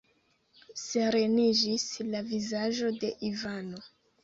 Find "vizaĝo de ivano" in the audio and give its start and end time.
2.33-3.87